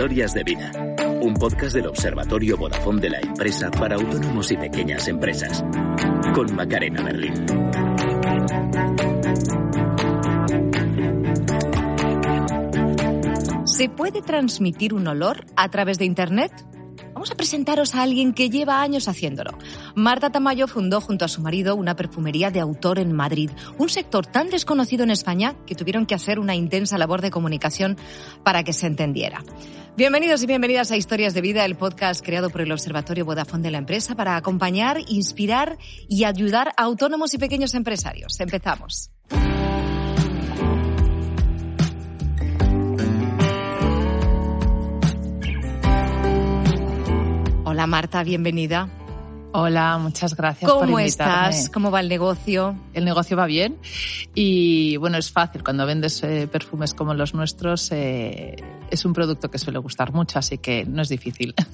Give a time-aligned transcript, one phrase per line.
[0.00, 0.72] Historias de Vida,
[1.20, 5.62] un podcast del Observatorio Vodafone de la empresa para autónomos y pequeñas empresas,
[6.34, 7.34] con Macarena Berlín.
[13.66, 16.50] ¿Se puede transmitir un olor a través de Internet?
[17.20, 19.50] Vamos a presentaros a alguien que lleva años haciéndolo.
[19.94, 24.24] Marta Tamayo fundó junto a su marido una perfumería de autor en Madrid, un sector
[24.24, 27.98] tan desconocido en España que tuvieron que hacer una intensa labor de comunicación
[28.42, 29.44] para que se entendiera.
[29.98, 33.72] Bienvenidos y bienvenidas a Historias de Vida, el podcast creado por el Observatorio Vodafone de
[33.72, 35.76] la empresa para acompañar, inspirar
[36.08, 38.40] y ayudar a autónomos y pequeños empresarios.
[38.40, 39.10] Empezamos.
[47.80, 48.90] Hola Marta, bienvenida.
[49.52, 51.48] Hola, muchas gracias por ¿Cómo invitarme.
[51.48, 51.70] estás?
[51.70, 52.76] ¿Cómo va el negocio?
[52.92, 53.78] El negocio va bien
[54.34, 55.64] y bueno, es fácil.
[55.64, 58.54] Cuando vendes eh, perfumes como los nuestros, eh,
[58.90, 61.54] es un producto que suele gustar mucho, así que no es difícil.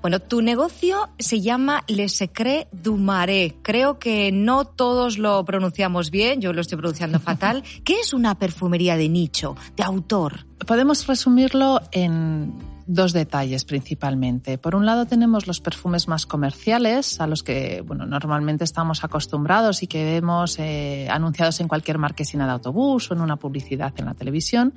[0.00, 3.54] Bueno, tu negocio se llama Le Secret du Marais.
[3.62, 7.64] Creo que no todos lo pronunciamos bien, yo lo estoy pronunciando fatal.
[7.84, 10.47] ¿Qué es una perfumería de nicho, de autor?
[10.66, 12.52] Podemos resumirlo en
[12.88, 14.56] dos detalles principalmente.
[14.56, 19.82] Por un lado tenemos los perfumes más comerciales, a los que bueno, normalmente estamos acostumbrados
[19.82, 24.06] y que vemos eh, anunciados en cualquier marquesina de autobús o en una publicidad en
[24.06, 24.72] la televisión.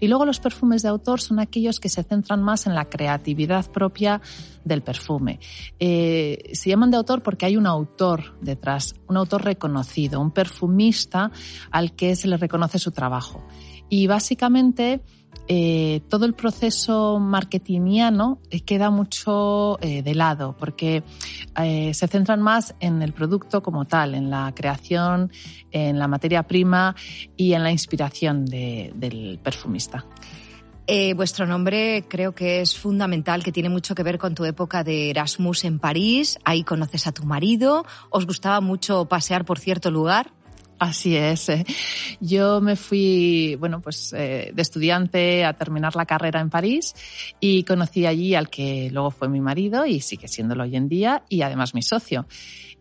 [0.00, 3.70] Y luego los perfumes de autor son aquellos que se centran más en la creatividad
[3.70, 4.20] propia
[4.64, 5.38] del perfume.
[5.78, 11.30] Eh, se llaman de autor porque hay un autor detrás, un autor reconocido, un perfumista
[11.70, 13.46] al que se le reconoce su trabajo.
[13.88, 15.02] Y básicamente
[15.48, 21.02] eh, todo el proceso marketingiano eh, queda mucho eh, de lado porque
[21.54, 25.30] se centran más en el producto como tal, en la creación,
[25.70, 26.96] en la materia prima
[27.36, 30.06] y en la inspiración de, del perfumista.
[31.14, 35.10] Vuestro nombre creo que es fundamental, que tiene mucho que ver con tu época de
[35.10, 36.38] Erasmus en París.
[36.44, 37.84] Ahí conoces a tu marido.
[38.10, 40.32] ¿Os gustaba mucho pasear por cierto lugar?
[40.82, 41.48] Así es.
[41.48, 41.64] eh.
[42.18, 46.92] Yo me fui, bueno, pues eh, de estudiante a terminar la carrera en París
[47.38, 51.22] y conocí allí al que luego fue mi marido y sigue siéndolo hoy en día
[51.28, 52.26] y además mi socio.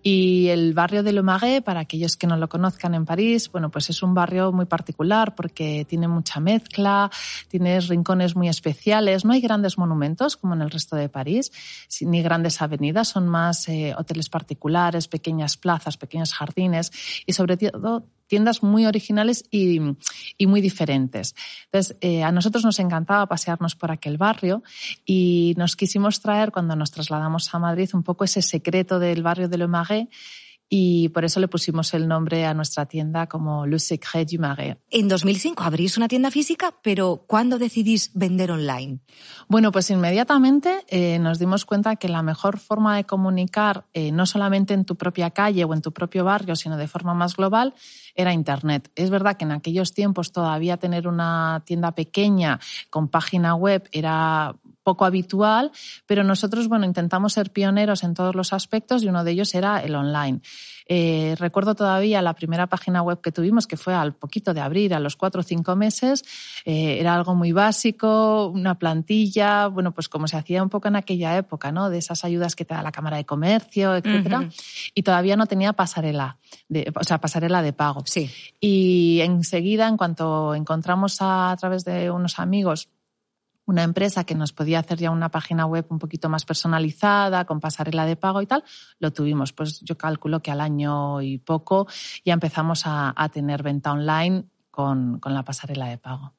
[0.03, 3.89] Y el barrio de Marais, para aquellos que no lo conozcan en París, bueno, pues
[3.89, 7.11] es un barrio muy particular porque tiene mucha mezcla,
[7.47, 11.51] tiene rincones muy especiales, no hay grandes monumentos como en el resto de París,
[12.01, 16.91] ni grandes avenidas, son más eh, hoteles particulares, pequeñas plazas, pequeños jardines
[17.25, 19.81] y sobre todo tiendas muy originales y,
[20.47, 21.35] muy diferentes.
[21.65, 24.63] Entonces, eh, a nosotros nos encantaba pasearnos por aquel barrio
[25.05, 29.49] y nos quisimos traer, cuando nos trasladamos a Madrid, un poco ese secreto del barrio
[29.49, 30.07] de Le Marais
[30.73, 34.77] y por eso le pusimos el nombre a nuestra tienda como Le Secret du Marais.
[34.89, 38.99] En 2005 abrís una tienda física, pero ¿cuándo decidís vender online?
[39.49, 44.25] Bueno, pues inmediatamente eh, nos dimos cuenta que la mejor forma de comunicar, eh, no
[44.25, 47.73] solamente en tu propia calle o en tu propio barrio, sino de forma más global,
[48.15, 48.89] era Internet.
[48.95, 54.55] Es verdad que en aquellos tiempos todavía tener una tienda pequeña con página web era
[54.83, 55.71] poco habitual,
[56.05, 59.79] pero nosotros, bueno, intentamos ser pioneros en todos los aspectos y uno de ellos era
[59.81, 60.41] el online.
[60.87, 64.93] Eh, recuerdo todavía la primera página web que tuvimos, que fue al poquito de abrir,
[64.93, 66.23] a los cuatro o cinco meses.
[66.65, 70.97] Eh, era algo muy básico, una plantilla, bueno, pues como se hacía un poco en
[70.97, 71.89] aquella época, ¿no?
[71.89, 74.49] De esas ayudas que te da la Cámara de Comercio, etcétera.
[74.93, 76.37] Y todavía no tenía pasarela,
[76.67, 78.03] de, o sea, pasarela de pago.
[78.05, 78.29] Sí.
[78.59, 82.89] Y enseguida, en cuanto encontramos a, a través de unos amigos
[83.71, 87.59] una empresa que nos podía hacer ya una página web un poquito más personalizada, con
[87.59, 88.63] pasarela de pago y tal,
[88.99, 89.53] lo tuvimos.
[89.53, 91.87] Pues yo calculo que al año y poco
[92.23, 96.33] ya empezamos a, a tener venta online con, con la pasarela de pago.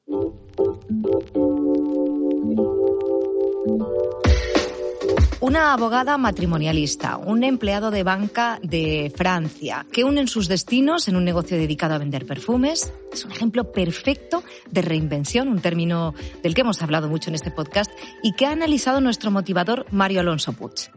[5.43, 11.25] Una abogada matrimonialista, un empleado de banca de Francia, que unen sus destinos en un
[11.25, 12.93] negocio dedicado a vender perfumes.
[13.11, 14.41] Es un ejemplo perfecto
[14.71, 17.91] de reinvención, un término del que hemos hablado mucho en este podcast
[18.23, 20.89] y que ha analizado nuestro motivador Mario Alonso Puig.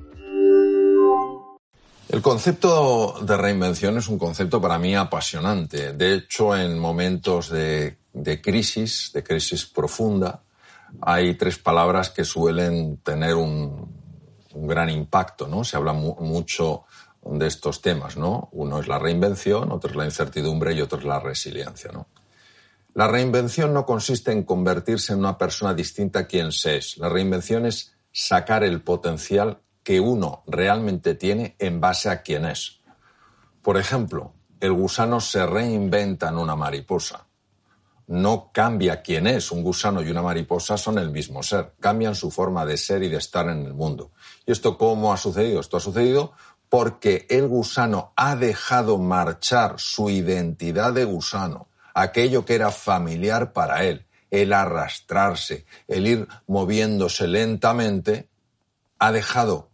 [2.08, 5.92] El concepto de reinvención es un concepto para mí apasionante.
[5.92, 10.44] De hecho, en momentos de, de crisis, de crisis profunda,
[11.00, 13.95] hay tres palabras que suelen tener un,
[14.56, 15.64] un gran impacto, ¿no?
[15.64, 16.84] Se habla mu mucho
[17.22, 18.48] de estos temas, ¿no?
[18.52, 22.06] Uno es la reinvención, otro es la incertidumbre y otro es la resiliencia, ¿no?
[22.94, 26.96] La reinvención no consiste en convertirse en una persona distinta a quien se es.
[26.96, 32.80] La reinvención es sacar el potencial que uno realmente tiene en base a quién es.
[33.60, 37.25] Por ejemplo, el gusano se reinventa en una mariposa
[38.06, 39.50] no cambia quién es.
[39.50, 41.72] Un gusano y una mariposa son el mismo ser.
[41.80, 44.12] Cambian su forma de ser y de estar en el mundo.
[44.46, 45.60] ¿Y esto cómo ha sucedido?
[45.60, 46.32] Esto ha sucedido
[46.68, 53.84] porque el gusano ha dejado marchar su identidad de gusano, aquello que era familiar para
[53.84, 58.28] él, el arrastrarse, el ir moviéndose lentamente,
[58.98, 59.70] ha dejado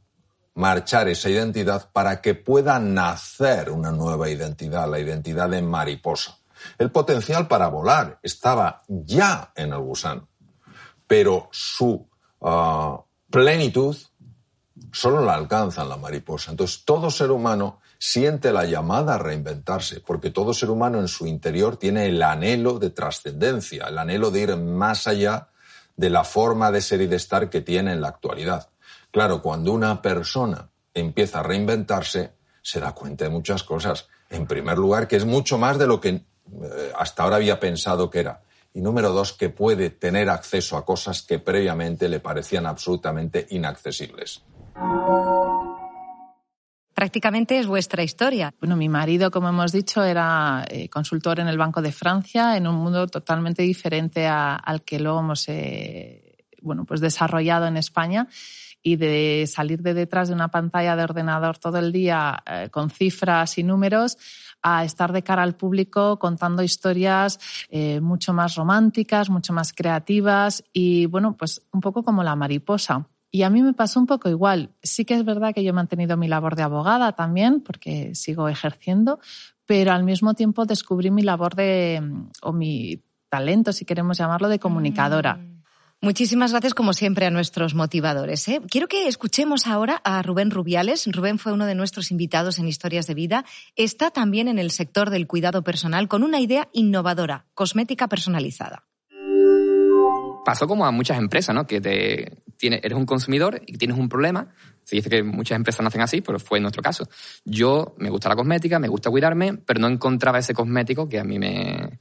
[0.55, 6.38] marchar esa identidad para que pueda nacer una nueva identidad, la identidad de mariposa.
[6.78, 10.28] El potencial para volar estaba ya en el gusano,
[11.06, 12.08] pero su
[12.40, 13.96] ah, plenitud
[14.92, 16.50] solo la alcanza en la mariposa.
[16.50, 21.26] Entonces, todo ser humano siente la llamada a reinventarse, porque todo ser humano en su
[21.26, 25.48] interior tiene el anhelo de trascendencia, el anhelo de ir más allá
[25.96, 28.70] de la forma de ser y de estar que tiene en la actualidad.
[29.10, 32.32] Claro, cuando una persona empieza a reinventarse,
[32.62, 34.08] se da cuenta de muchas cosas.
[34.30, 36.24] En primer lugar, que es mucho más de lo que
[36.96, 38.43] hasta ahora había pensado que era.
[38.75, 44.43] Y número dos, que puede tener acceso a cosas que previamente le parecían absolutamente inaccesibles.
[46.94, 48.54] Prácticamente es vuestra historia.
[48.60, 52.66] Bueno, mi marido, como hemos dicho, era eh, consultor en el Banco de Francia, en
[52.66, 58.28] un mundo totalmente diferente al que luego hemos eh, bueno, pues desarrollado en España
[58.82, 62.90] y de salir de detrás de una pantalla de ordenador todo el día eh, con
[62.90, 64.19] cifras y números
[64.62, 67.38] a estar de cara al público contando historias
[67.70, 73.08] eh, mucho más románticas, mucho más creativas y bueno, pues un poco como la mariposa.
[73.30, 74.70] Y a mí me pasó un poco igual.
[74.82, 78.46] Sí que es verdad que yo he mantenido mi labor de abogada también, porque sigo
[78.46, 79.20] ejerciendo,
[79.64, 82.02] pero al mismo tiempo descubrí mi labor de,
[82.42, 85.36] o mi talento, si queremos llamarlo, de comunicadora.
[85.36, 85.51] Mm.
[86.04, 88.49] Muchísimas gracias, como siempre, a nuestros motivadores.
[88.49, 88.60] ¿eh?
[88.69, 91.06] Quiero que escuchemos ahora a Rubén Rubiales.
[91.06, 93.44] Rubén fue uno de nuestros invitados en Historias de Vida.
[93.76, 98.88] Está también en el sector del cuidado personal con una idea innovadora, cosmética personalizada.
[100.44, 101.69] Pasó como a muchas empresas, ¿no?
[101.69, 104.48] Que te, eres un consumidor y tienes un problema.
[104.82, 107.08] Se dice que muchas empresas nacen así, pero fue nuestro caso.
[107.44, 111.25] Yo me gusta la cosmética, me gusta cuidarme, pero no encontraba ese cosmético que a
[111.25, 112.00] mí me,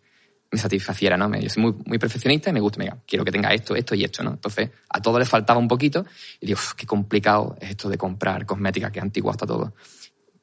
[0.51, 1.33] me satisfaciera, ¿no?
[1.39, 4.03] Yo soy muy, muy perfeccionista y me gusta, mira, quiero que tenga esto, esto y
[4.03, 4.31] esto, ¿no?
[4.31, 6.06] Entonces, a todo le faltaba un poquito
[6.39, 9.74] y digo, qué complicado es esto de comprar cosmética, que es antiguo hasta todo.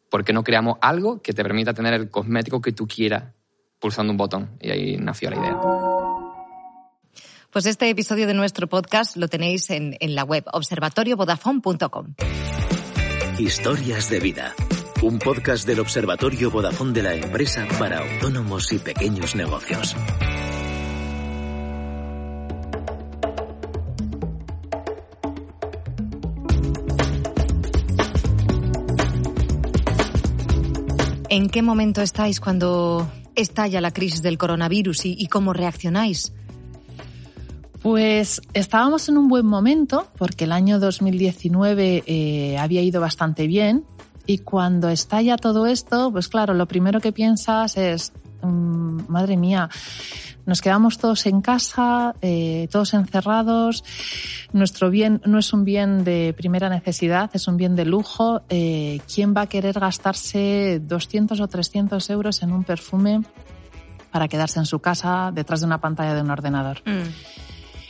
[0.09, 3.25] ¿Por qué no creamos algo que te permita tener el cosmético que tú quieras
[3.79, 4.57] pulsando un botón?
[4.61, 5.61] Y ahí nació la idea.
[7.51, 12.15] Pues este episodio de nuestro podcast lo tenéis en, en la web observatoriovodafone.com.
[13.39, 14.55] Historias de vida
[15.03, 19.95] un podcast del Observatorio Vodafone de la empresa para autónomos y pequeños negocios.
[31.29, 36.33] ¿En qué momento estáis cuando estalla la crisis del coronavirus y, cómo reaccionáis?
[37.83, 43.85] Pues estábamos en un buen momento porque el año 2019 eh, había ido bastante bien
[44.29, 49.71] y cuando estalla todo esto, pues claro, lo primero que piensas es, mm, madre mía,
[50.45, 53.83] nos quedamos todos en casa, eh, todos encerrados.
[54.53, 58.43] Nuestro bien no es un bien de primera necesidad, es un bien de lujo.
[58.51, 63.23] Eh, ¿Quién va a querer gastarse 200 o 300 euros en un perfume
[64.13, 66.83] para quedarse en su casa detrás de una pantalla de un ordenador?
[66.85, 67.09] Mm.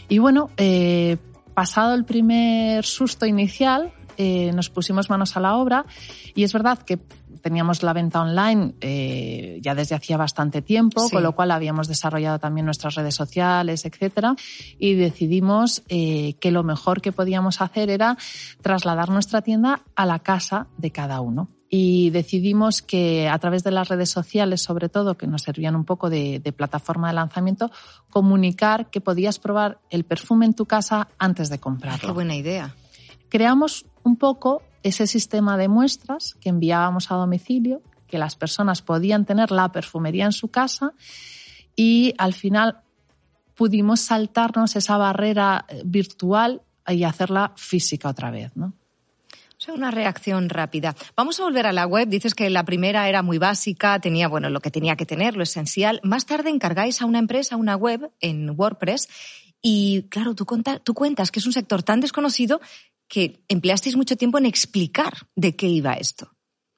[0.08, 1.16] Y bueno, eh,
[1.52, 5.86] pasado el primer susto inicial, eh, nos pusimos manos a la obra
[6.34, 6.98] y es verdad que
[7.40, 12.40] teníamos la venta online eh, ya desde hacía bastante tiempo, con lo cual habíamos desarrollado
[12.40, 14.34] también nuestras redes sociales, etcétera,
[14.76, 18.18] y decidimos eh, que lo mejor que podíamos hacer era
[18.60, 21.48] trasladar nuestra tienda a la casa de cada uno.
[21.70, 25.84] Y decidimos que a través de las redes sociales, sobre todo, que nos servían un
[25.84, 27.70] poco de, de plataforma de lanzamiento,
[28.10, 32.08] comunicar que podías probar el perfume en tu casa antes de comprarlo.
[32.08, 32.74] Qué buena idea
[33.28, 39.24] creamos un poco ese sistema de muestras que enviábamos a domicilio, que las personas podían
[39.24, 40.94] tener la perfumería en su casa
[41.76, 42.80] y al final
[43.54, 48.72] pudimos saltarnos esa barrera eh, virtual y hacerla física otra vez, ¿no?
[49.58, 50.94] O sea, una reacción rápida.
[51.16, 52.08] Vamos a volver a la web.
[52.08, 55.42] Dices que la primera era muy básica, tenía, bueno, lo que tenía que tener, lo
[55.42, 56.00] esencial.
[56.04, 59.08] Más tarde encargáis a una empresa una web en WordPress
[59.60, 60.46] y, claro, tú,
[60.84, 62.60] tú cuentas que es un sector tan desconocido
[63.08, 66.30] que empleasteis mucho tiempo en explicar de qué iba esto.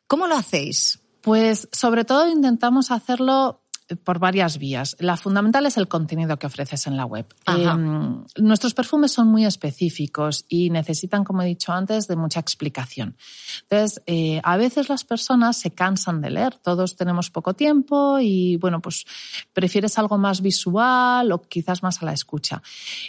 [0.07, 1.01] ¿Cómo lo hacéis?
[1.21, 3.61] Pues sobre todo intentamos hacerlo
[3.97, 4.97] por varias vías.
[4.99, 7.27] La fundamental es el contenido que ofreces en la web.
[7.47, 13.17] Em, nuestros perfumes son muy específicos y necesitan, como he dicho antes, de mucha explicación.
[13.63, 16.57] Entonces, eh, a veces las personas se cansan de leer.
[16.57, 19.05] Todos tenemos poco tiempo y, bueno, pues
[19.53, 22.63] prefieres algo más visual o quizás más a la escucha.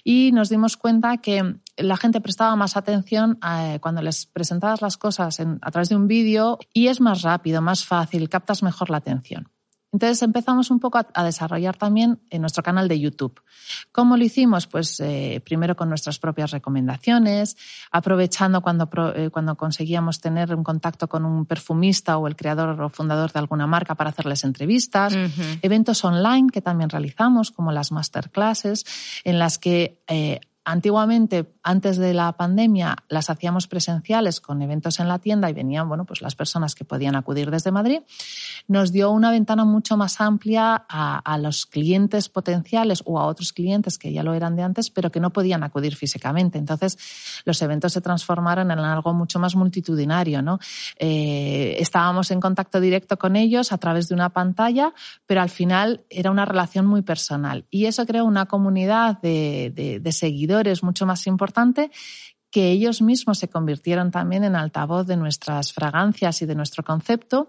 [0.03, 4.97] Y nos dimos cuenta que la gente prestaba más atención eh, cuando les presentabas las
[4.97, 8.97] cosas a través de un vídeo y es más rápido, más fácil, captas mejor la
[8.97, 9.49] atención.
[9.93, 13.41] Entonces empezamos un poco a, desarrollar también en nuestro canal de YouTube.
[13.91, 14.65] ¿Cómo lo hicimos?
[14.65, 17.57] Pues eh, primero con nuestras propias recomendaciones,
[17.91, 22.89] aprovechando cuando, eh, cuando conseguíamos tener un contacto con un perfumista o el creador o
[22.89, 25.13] fundador de alguna marca para hacerles entrevistas,
[25.61, 28.85] eventos online que también realizamos, como las masterclasses,
[29.25, 29.99] en las que
[30.63, 35.89] Antiguamente, antes de la pandemia, las hacíamos presenciales con eventos en la tienda y venían,
[35.89, 38.01] bueno, pues las personas que podían acudir desde Madrid.
[38.67, 43.97] Nos dio una ventana mucho más amplia a, los clientes potenciales o a otros clientes
[43.97, 46.59] que ya lo eran de antes, pero que no podían acudir físicamente.
[46.59, 46.95] Entonces,
[47.43, 50.59] los eventos se transformaron en algo mucho más multitudinario, ¿no?
[50.99, 54.93] Eh, estábamos en contacto directo con ellos a través de una pantalla,
[55.25, 57.65] pero al final era una relación muy personal.
[57.71, 61.91] Y eso creó una comunidad de, de seguidores es mucho más importante
[62.51, 67.47] que ellos mismos se convirtieron también en altavoz de nuestras fragancias y de nuestro concepto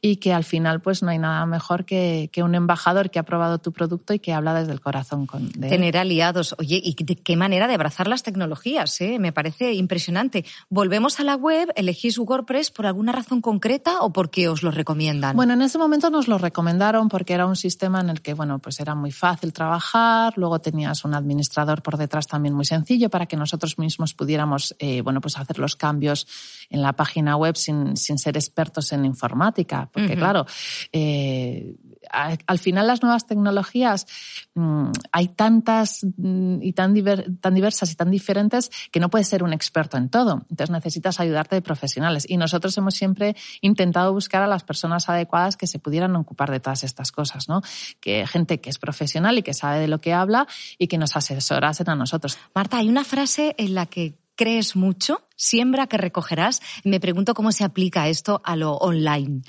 [0.00, 3.58] y que al final pues no hay nada mejor que, un embajador que ha probado
[3.58, 5.26] tu producto y que habla desde el corazón.
[5.26, 6.54] Con, Tener aliados.
[6.58, 9.00] Oye, ¿y de qué manera de abrazar las tecnologías?
[9.00, 9.18] Eh?
[9.18, 10.44] Me parece impresionante.
[10.68, 11.72] ¿Volvemos a la web?
[11.74, 15.34] ¿Elegís WordPress por alguna razón concreta o porque os lo recomiendan?
[15.34, 18.60] Bueno, en ese momento nos lo recomendaron porque era un sistema en el que, bueno,
[18.60, 23.26] pues era muy fácil trabajar, luego tenías un administrador por detrás también muy sencillo para
[23.26, 24.43] que nosotros mismos pudiéramos
[24.78, 26.26] eh, bueno, pues hacer los cambios
[26.70, 29.88] en la página web sin, ser expertos en informática.
[29.92, 30.46] Porque, claro,
[30.92, 31.74] eh,
[32.10, 34.06] al final las nuevas tecnologías
[34.54, 36.94] mm, hay tantas mm, y tan,
[37.40, 40.46] tan diversas y tan diferentes que no puedes ser un experto en todo.
[40.50, 42.26] Entonces necesitas ayudarte de profesionales.
[42.28, 46.60] Y nosotros hemos siempre intentado buscar a las personas adecuadas que se pudieran ocupar de
[46.60, 47.62] todas estas cosas, ¿no?
[48.00, 50.46] Que gente que es profesional y que sabe de lo que habla
[50.78, 52.38] y que nos asesorasen a nosotros.
[52.54, 56.60] Marta, hay una frase en la que crees mucho, siembra que recogerás.
[56.84, 59.42] Me pregunto cómo se aplica esto a lo online.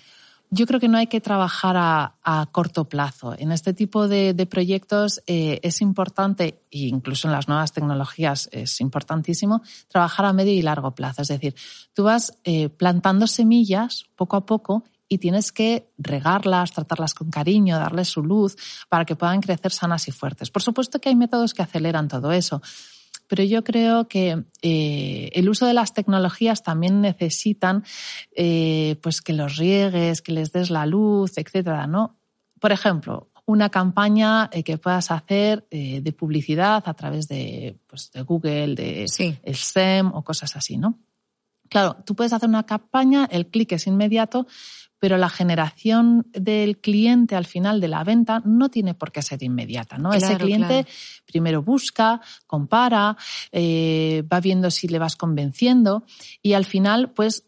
[0.51, 3.35] Yo creo que no hay que trabajar a, corto plazo.
[3.37, 8.79] En este tipo de, proyectos eh, es importante, e incluso en las nuevas tecnologías es
[8.79, 11.23] importantísimo, trabajar a medio y largo plazo.
[11.23, 11.55] Es decir,
[11.93, 17.77] tú vas eh, plantando semillas poco a poco y tienes que regarlas, tratarlas con cariño,
[17.77, 18.55] darles su luz
[18.89, 20.51] para que puedan crecer sanas y fuertes.
[20.51, 22.61] Por supuesto que hay métodos que aceleran todo eso,
[23.27, 27.83] pero yo creo que eh, el uso de las tecnologías también necesitan
[28.35, 32.17] eh, pues que los riegues, que les des la luz, etcétera, ¿no?
[32.59, 38.21] Por ejemplo, una campaña eh, que puedas hacer de publicidad a través de, pues, de
[38.21, 39.05] Google, de
[39.43, 40.99] el SEM o cosas así, ¿no?
[41.69, 44.47] Claro, tú puedes hacer una campaña, el clic es inmediato,
[44.99, 49.43] pero la generación del cliente al final de la venta no tiene por qué ser
[49.43, 50.13] inmediata, ¿no?
[50.13, 50.85] Ese cliente
[51.25, 53.17] primero busca, compara,
[53.51, 56.05] eh, va viendo si le vas convenciendo
[56.41, 57.45] y al final, pues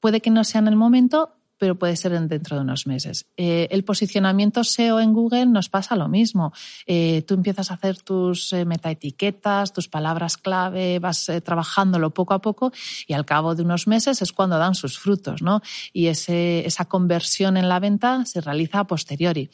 [0.00, 3.26] puede que no sea en el momento, pero puede ser dentro de unos meses.
[3.36, 6.52] Eh, el posicionamiento SEO en Google nos pasa lo mismo.
[6.86, 12.40] Eh, tú empiezas a hacer tus eh, metaetiquetas, tus palabras clave, vas trabajándolo poco a
[12.40, 12.72] poco
[13.06, 15.62] y al cabo de unos meses es cuando dan sus frutos, ¿no?
[15.92, 19.48] Y esa conversión en la venta se realiza a posteriori.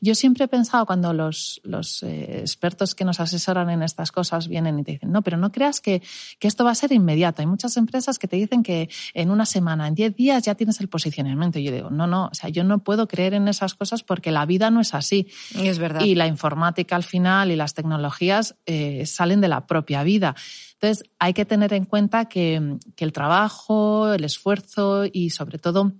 [0.00, 1.60] Yo siempre he pensado cuando los,
[2.02, 5.80] expertos que nos asesoran en estas cosas vienen y te dicen, no, pero no creas
[5.80, 6.02] que,
[6.40, 7.42] que esto va a ser inmediato.
[7.42, 10.80] Hay muchas empresas que te dicen que en una semana, en diez días ya tienes
[10.80, 14.02] el posicionamiento yo digo, no, no, o sea, yo no puedo creer en esas cosas
[14.02, 15.28] porque la vida no es así.
[15.58, 16.02] Es verdad.
[16.02, 20.34] Y la informática al final y las tecnologías eh, salen de la propia vida.
[20.74, 25.92] Entonces, hay que tener en cuenta que, que el trabajo, el esfuerzo y sobre todo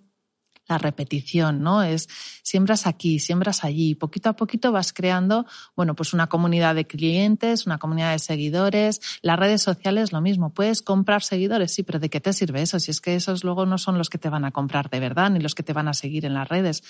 [0.66, 1.83] la repetición, ¿no?
[1.83, 2.09] Es
[2.42, 7.66] siembras aquí, siembras allí, poquito a poquito vas creando, bueno, pues una comunidad de clientes,
[7.66, 12.11] una comunidad de seguidores, las redes sociales lo mismo, puedes comprar seguidores, sí, pero ¿de
[12.11, 12.78] qué te sirve eso?
[12.80, 15.30] Si es que esos luego no son los que te van a comprar de verdad,
[15.30, 16.83] ni los que te van a seguir en las redes.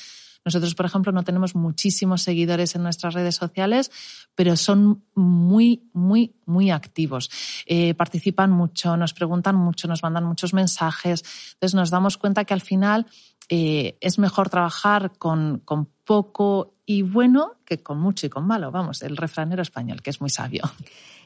[0.44, 3.90] Nosotros, por ejemplo, no tenemos muchísimos seguidores en nuestras redes sociales,
[4.34, 7.30] pero son muy, muy, muy activos.
[7.64, 11.24] Eh, participan mucho, nos preguntan mucho, nos mandan muchos mensajes.
[11.54, 13.06] Entonces nos damos cuenta que al final
[13.48, 18.70] eh, es mejor trabajar con, con poco y bueno que con mucho y con malo.
[18.70, 20.62] Vamos, el refranero español, que es muy sabio.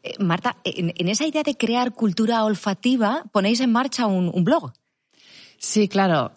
[0.02, 4.72] Eh, Marta, en, esa idea de crear cultura olfativa, ponéis en marcha un, blog.
[5.58, 6.32] Sí, claro,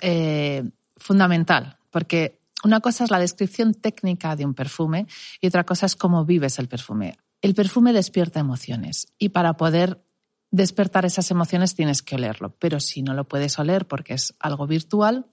[0.98, 5.08] fundamental, porque una cosa es la descripción técnica de un perfume
[5.40, 7.18] y otra cosa es cómo vives el perfume.
[7.42, 10.04] El perfume despierta emociones y para poder
[10.52, 14.68] despertar esas emociones tienes que olerlo, pero si no lo puedes oler porque es algo
[14.68, 15.26] virtual,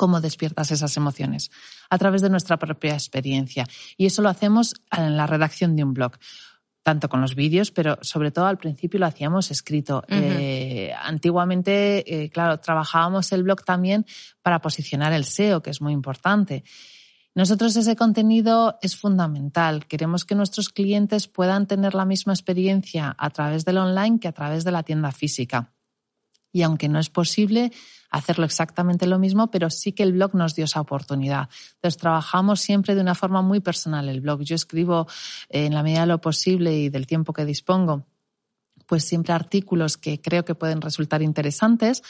[0.00, 1.50] ¿cómo despiertas esas emociones?
[1.90, 3.66] A través de nuestra propia experiencia.
[3.98, 6.12] Y eso lo hacemos en la redacción de un blog
[6.82, 10.02] tanto con los vídeos, pero sobre todo al principio lo hacíamos escrito.
[10.08, 14.06] Eh, antiguamente, eh, claro, trabajábamos el blog también
[14.40, 16.64] para posicionar el SEO, que es muy importante.
[17.34, 19.86] Nosotros ese contenido es fundamental.
[19.86, 24.32] Queremos que nuestros clientes puedan tener la misma experiencia a través del online que a
[24.32, 25.74] través de la tienda física.
[26.52, 27.72] Y aunque no es posible,
[28.10, 31.48] hacerlo exactamente lo mismo, pero sí que el blog nos dio esa oportunidad.
[31.74, 34.42] Entonces, trabajamos siempre de una forma muy personal el blog.
[34.42, 35.06] Yo escribo
[35.48, 38.06] eh, en la medida de lo posible y del tiempo que dispongo,
[38.86, 42.02] pues siempre artículos que creo que pueden resultar interesantes.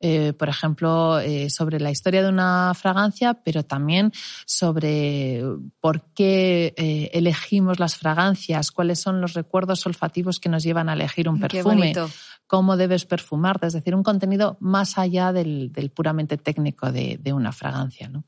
[0.00, 4.12] Eh, por ejemplo, eh, sobre la historia de una fragancia, pero también
[4.46, 5.42] sobre
[5.80, 6.72] por qué
[7.12, 11.92] elegimos las fragancias, cuáles son los recuerdos olfativos que nos llevan a elegir un perfume,
[12.48, 18.08] cómo debes perfumarte, es decir, un contenido más allá del, puramente técnico de, una fragancia.
[18.08, 18.24] ¿no?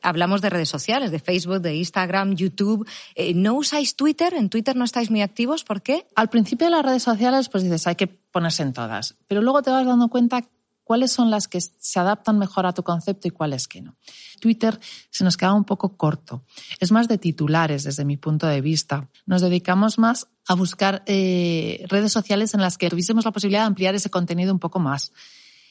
[0.00, 2.88] Hablamos de redes sociales, de Facebook, de Instagram, YouTube.
[3.14, 4.32] Eh, ¿No usáis Twitter?
[4.34, 5.64] ¿En Twitter no estáis muy activos?
[5.64, 6.06] ¿Por qué?
[6.14, 9.16] Al principio de las redes sociales, pues dices, hay que ponerse en todas.
[9.26, 10.44] Pero luego te vas dando cuenta
[10.84, 13.96] cuáles son las que se adaptan mejor a tu concepto y cuáles que no.
[14.40, 14.78] Twitter
[15.10, 16.44] se nos queda un poco corto.
[16.78, 19.08] Es más de titulares desde mi punto de vista.
[19.26, 23.68] Nos dedicamos más a buscar eh, redes sociales en las que tuviésemos la posibilidad de
[23.68, 25.12] ampliar ese contenido un poco más.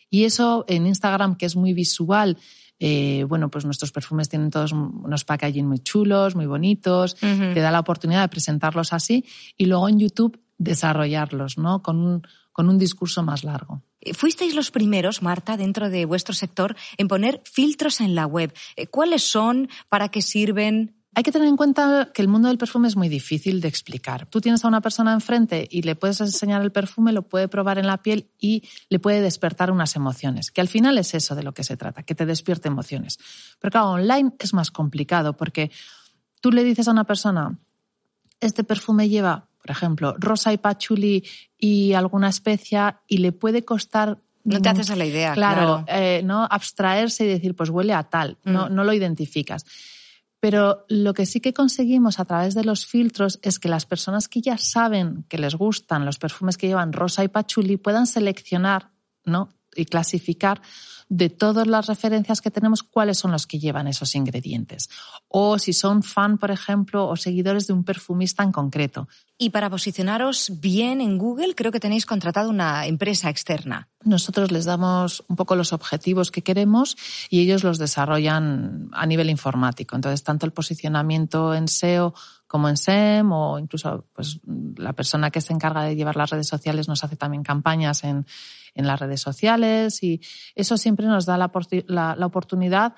[0.09, 2.37] Y eso en Instagram, que es muy visual,
[2.79, 7.71] eh, bueno, pues nuestros perfumes tienen todos unos packaging muy chulos, muy bonitos, te da
[7.71, 9.25] la oportunidad de presentarlos así
[9.57, 11.81] y luego en YouTube desarrollarlos, ¿no?
[11.81, 13.81] Con un, con un discurso más largo.
[14.13, 18.53] Fuisteis los primeros, Marta, dentro de vuestro sector, en poner filtros en la web.
[18.75, 19.69] Eh, ¿Cuáles son?
[19.89, 20.95] ¿Para qué sirven?
[21.15, 24.25] Hay que tener en cuenta que el mundo del perfume es muy difícil de explicar.
[24.25, 27.77] Tú tienes a una persona enfrente y le puedes enseñar el perfume, lo puede probar
[27.77, 31.43] en la piel y le puede despertar unas emociones, que al final es eso de
[31.43, 33.19] lo que se trata, que te despierte emociones.
[33.59, 35.71] Pero claro, online es más complicado porque
[36.41, 37.59] tú le dices a una persona,
[38.39, 41.23] este perfume lleva por ejemplo, rosa y pachuli
[41.57, 45.31] y alguna especia y le puede costar no te haces a la idea.
[45.31, 46.45] Claro, eh, ¿no?
[46.51, 48.75] Abstraerse y decir, pues huele a tal, no, mm.
[48.75, 49.65] no lo identificas.
[50.41, 54.27] Pero lo que sí que conseguimos a través de los filtros es que las personas
[54.27, 58.91] que ya saben que les gustan los perfumes que llevan rosa y pachuli puedan seleccionar
[59.25, 59.49] ¿no?
[59.75, 60.61] Y clasificar
[61.09, 64.89] de todas las referencias que tenemos cuáles son los que llevan esos ingredientes.
[65.27, 69.07] O si son fan, por ejemplo, o seguidores de un perfumista en concreto.
[69.37, 73.89] Y para posicionaros bien en Google, creo que tenéis contratado una empresa externa.
[74.05, 76.97] Nosotros les damos un poco los objetivos que queremos
[77.29, 79.95] y ellos los desarrollan a nivel informático.
[79.95, 82.13] Entonces, tanto el posicionamiento en SEO
[82.47, 84.39] como en SEM o incluso pues,
[84.77, 88.27] la persona que se encarga de llevar las redes sociales nos hace también campañas en,
[88.75, 90.21] en las redes sociales y
[90.53, 91.51] eso siempre nos da la,
[91.87, 92.93] la, oportunidad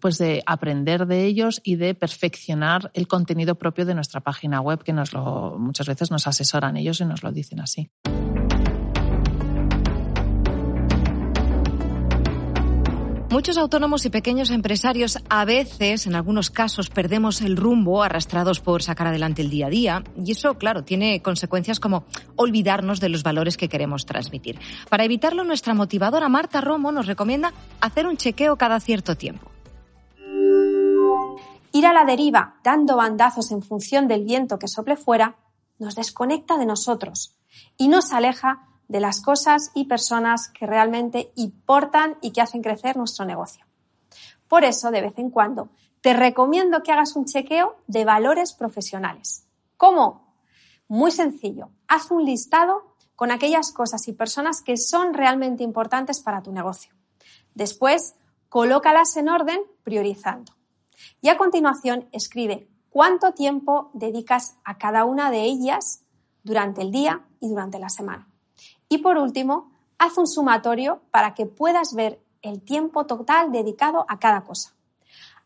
[0.00, 4.82] pues de aprender de ellos y de perfeccionar el contenido propio de nuestra página web
[4.82, 7.90] que nos lo, muchas veces nos asesoran ellos y nos lo dicen así.
[13.28, 18.84] Muchos autónomos y pequeños empresarios a veces, en algunos casos, perdemos el rumbo arrastrados por
[18.84, 22.04] sacar adelante el día a día y eso, claro, tiene consecuencias como
[22.36, 24.60] olvidarnos de los valores que queremos transmitir.
[24.88, 29.50] Para evitarlo, nuestra motivadora Marta Romo nos recomienda hacer un chequeo cada cierto tiempo.
[31.72, 35.36] Ir a la deriva, dando bandazos en función del viento que sople fuera,
[35.78, 37.36] nos desconecta de nosotros
[37.76, 42.96] y nos aleja de las cosas y personas que realmente importan y que hacen crecer
[42.96, 43.64] nuestro negocio.
[44.48, 45.70] Por eso, de vez en cuando,
[46.00, 49.46] te recomiendo que hagas un chequeo de valores profesionales.
[49.76, 50.34] ¿Cómo?
[50.88, 51.70] Muy sencillo.
[51.88, 56.92] Haz un listado con aquellas cosas y personas que son realmente importantes para tu negocio.
[57.54, 58.14] Después,
[58.48, 60.52] colócalas en orden priorizando.
[61.20, 66.04] Y a continuación, escribe cuánto tiempo dedicas a cada una de ellas
[66.42, 68.28] durante el día y durante la semana.
[68.88, 74.18] Y por último, haz un sumatorio para que puedas ver el tiempo total dedicado a
[74.18, 74.74] cada cosa.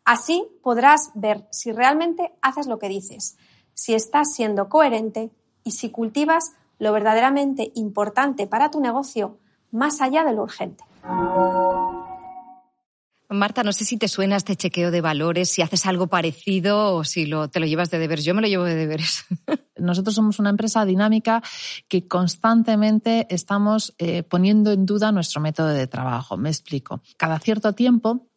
[0.05, 3.37] Así podrás ver si realmente haces lo que dices,
[3.75, 5.31] si estás siendo coherente
[5.65, 9.39] y si cultivas lo verdaderamente importante para tu negocio
[9.71, 10.85] más allá de lo urgente.
[13.29, 17.05] Marta, no sé si te suena este chequeo de valores, si haces algo parecido o
[17.05, 18.25] si lo, te lo llevas de deberes.
[18.25, 19.25] Yo me lo llevo de deberes.
[19.81, 21.43] Nosotros somos una empresa dinámica
[21.89, 26.37] que constantemente estamos eh, poniendo en duda nuestro método de trabajo.
[26.37, 27.03] Me explico.
[27.17, 28.30] Cada cierto tiempo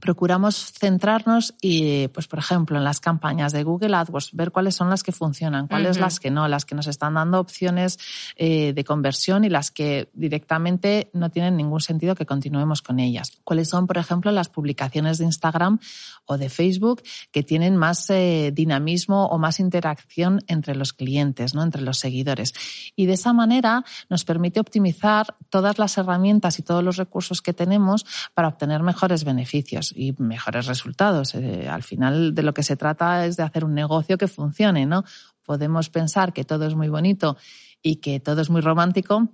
[0.00, 4.88] procuramos centrarnos y, pues, por ejemplo, en las campañas de Google AdWords, ver cuáles son
[4.88, 7.98] las que funcionan, cuáles las que no, las que nos están dando opciones
[8.36, 13.32] eh, de conversión y las que directamente no tienen ningún sentido que continuemos con ellas.
[13.44, 15.78] Cuáles son, por ejemplo, las publicaciones de Instagram
[16.26, 21.62] o de Facebook que tienen más eh, dinamismo o más interacción entre los clientes, ¿no?
[21.62, 22.54] entre los seguidores.
[22.96, 27.52] Y de esa manera nos permite optimizar todas las herramientas y todos los recursos que
[27.52, 31.34] tenemos para obtener mejores beneficios y mejores resultados.
[31.34, 34.86] Eh, al final de lo que se trata es de hacer un negocio que funcione,
[34.86, 35.02] ¿no?
[35.44, 37.36] Podemos pensar que todo es muy bonito
[37.82, 39.28] y que todo es muy romántico,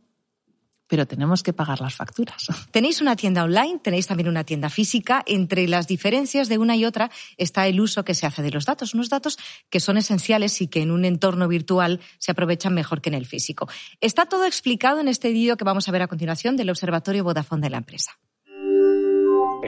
[0.88, 2.46] pero tenemos que pagar las facturas.
[2.72, 5.22] Tenéis una tienda online, tenéis también una tienda física.
[5.26, 8.64] Entre las diferencias de una y otra está el uso que se hace de los
[8.64, 9.38] datos, unos datos
[9.70, 13.26] que son esenciales y que en un entorno virtual se aprovechan mejor que en el
[13.26, 13.68] físico.
[14.00, 17.62] Está todo explicado en este vídeo que vamos a ver a continuación del Observatorio Vodafone
[17.62, 18.18] de la empresa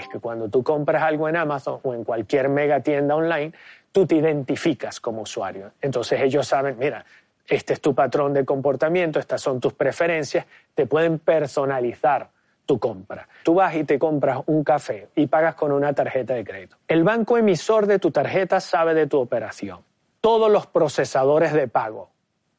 [0.00, 3.52] es que cuando tú compras algo en Amazon o en cualquier mega tienda online,
[3.92, 5.72] tú te identificas como usuario.
[5.80, 7.04] Entonces ellos saben, mira,
[7.46, 12.28] este es tu patrón de comportamiento, estas son tus preferencias, te pueden personalizar
[12.66, 13.28] tu compra.
[13.42, 16.76] Tú vas y te compras un café y pagas con una tarjeta de crédito.
[16.86, 19.80] El banco emisor de tu tarjeta sabe de tu operación.
[20.20, 22.10] Todos los procesadores de pago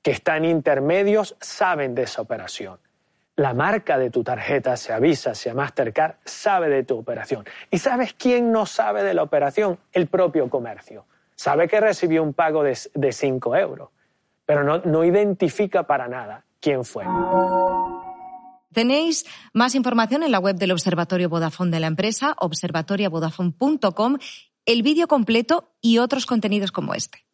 [0.01, 2.80] que están intermedios saben de esa operación
[3.36, 7.46] la marca de tu tarjeta, se avisa, sea Mastercard, sabe de tu operación.
[7.70, 9.80] ¿Y sabes quién no sabe de la operación?
[9.94, 11.06] El propio comercio.
[11.36, 13.89] Sabe que recibió un pago de 5 euros,
[14.46, 17.06] pero no, no identifica para nada quién fue.
[18.72, 24.17] Tenéis más información en la web del Observatorio Vodafone de la empresa, observatoriavodafone.com,
[24.65, 27.26] el vídeo completo y otros contenidos como este.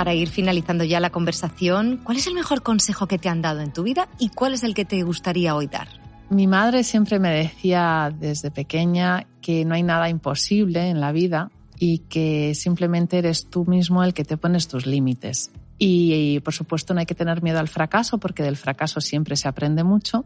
[0.00, 3.60] Para ir finalizando ya la conversación, ¿cuál es el mejor consejo que te han dado
[3.60, 5.88] en tu vida y cuál es el que te gustaría hoy dar?
[6.30, 11.50] Mi madre siempre me decía desde pequeña que no hay nada imposible en la vida
[11.78, 15.50] y que simplemente eres tú mismo el que te pones tus límites.
[15.76, 19.48] Y, por supuesto no hay que tener miedo al fracaso porque del fracaso siempre se
[19.48, 20.24] aprende mucho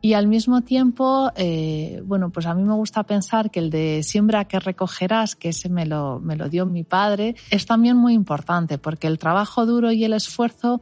[0.00, 4.02] y al mismo tiempo, eh, bueno, pues a mí me gusta pensar que el de
[4.02, 8.14] siembra que recogerás, que ese me lo, me lo dio mi padre, es también muy
[8.14, 10.80] importante porque el trabajo duro y el esfuerzo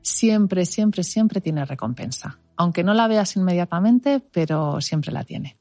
[0.00, 2.38] siempre, siempre, siempre tiene recompensa.
[2.56, 5.56] Aunque no la veas inmediatamente, pero siempre la tiene.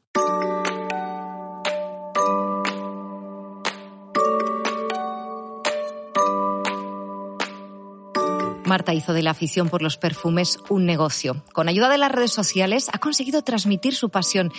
[8.72, 11.44] Marta hizo de la afición por los perfumes un negocio.
[11.52, 14.50] Con ayuda de las redes sociales ha conseguido transmitir su pasión.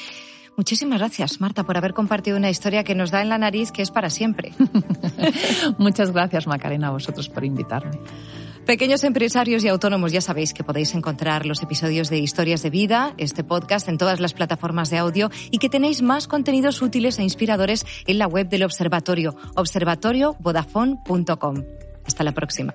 [0.55, 3.81] Muchísimas gracias, Marta, por haber compartido una historia que nos da en la nariz que
[3.81, 4.53] es para siempre.
[5.79, 7.99] Muchas gracias, Macarena, a vosotros por invitarme.
[8.67, 13.15] Pequeños empresarios y autónomos, ya sabéis que podéis encontrar los episodios de Historias de Vida,
[13.17, 17.23] este podcast, en todas las plataformas de audio y que tenéis más contenidos útiles e
[17.23, 21.65] inspiradores en la web del observatorio, observatoriovodafone.com.
[22.05, 22.75] Hasta la próxima.